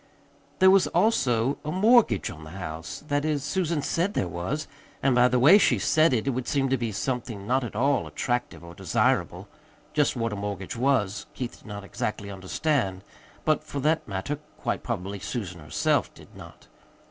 There 0.57 0.71
was 0.71 0.87
also 0.87 1.59
a 1.63 1.71
mortgage 1.71 2.31
on 2.31 2.43
the 2.43 2.49
house. 2.57 3.03
That 3.07 3.23
is, 3.23 3.43
Susan 3.43 3.83
said 3.83 4.15
there 4.15 4.27
was; 4.27 4.67
and 5.03 5.13
by 5.13 5.27
the 5.27 5.37
way 5.37 5.59
she 5.59 5.77
said 5.77 6.11
it, 6.11 6.25
it 6.25 6.31
would 6.31 6.47
seem 6.47 6.69
to 6.69 6.75
be 6.77 6.91
something 6.91 7.45
not 7.45 7.63
at 7.63 7.75
all 7.75 8.07
attractive 8.07 8.63
or 8.63 8.73
desirable. 8.73 9.47
Just 9.93 10.15
what 10.15 10.33
a 10.33 10.35
mortgage 10.35 10.75
was, 10.75 11.27
Keith 11.35 11.57
did 11.59 11.67
not 11.67 11.83
exactly 11.83 12.31
understand; 12.31 13.03
but, 13.45 13.63
for 13.63 13.79
that 13.81 14.07
matter, 14.07 14.39
quite 14.57 14.81
probably 14.81 15.19
Susan 15.19 15.59
herself 15.59 16.11
did 16.15 16.35
not. 16.35 16.65